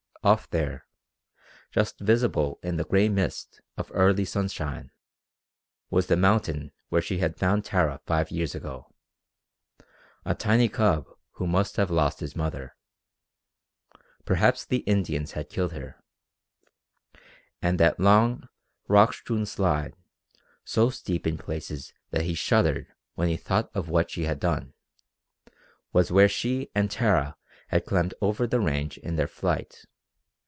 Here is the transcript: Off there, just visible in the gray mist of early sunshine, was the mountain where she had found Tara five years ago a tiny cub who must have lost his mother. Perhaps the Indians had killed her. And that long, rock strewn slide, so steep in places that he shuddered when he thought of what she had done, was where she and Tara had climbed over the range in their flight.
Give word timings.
Off 0.23 0.47
there, 0.51 0.85
just 1.71 1.99
visible 1.99 2.59
in 2.61 2.75
the 2.77 2.83
gray 2.83 3.09
mist 3.09 3.59
of 3.75 3.89
early 3.95 4.23
sunshine, 4.23 4.91
was 5.89 6.05
the 6.05 6.15
mountain 6.15 6.71
where 6.89 7.01
she 7.01 7.17
had 7.17 7.35
found 7.35 7.65
Tara 7.65 7.99
five 8.05 8.29
years 8.29 8.53
ago 8.53 8.93
a 10.23 10.35
tiny 10.35 10.69
cub 10.69 11.07
who 11.31 11.47
must 11.47 11.75
have 11.77 11.89
lost 11.89 12.19
his 12.19 12.35
mother. 12.35 12.75
Perhaps 14.23 14.65
the 14.67 14.81
Indians 14.85 15.31
had 15.31 15.49
killed 15.49 15.73
her. 15.73 15.95
And 17.59 17.79
that 17.79 17.99
long, 17.99 18.47
rock 18.87 19.13
strewn 19.15 19.47
slide, 19.47 19.95
so 20.63 20.91
steep 20.91 21.25
in 21.25 21.39
places 21.39 21.93
that 22.11 22.25
he 22.25 22.35
shuddered 22.35 22.85
when 23.15 23.27
he 23.27 23.37
thought 23.37 23.71
of 23.73 23.89
what 23.89 24.11
she 24.11 24.25
had 24.25 24.39
done, 24.39 24.75
was 25.91 26.11
where 26.11 26.29
she 26.29 26.69
and 26.75 26.91
Tara 26.91 27.37
had 27.69 27.87
climbed 27.87 28.13
over 28.21 28.45
the 28.45 28.59
range 28.59 28.99
in 28.99 29.15
their 29.15 29.25
flight. 29.27 29.85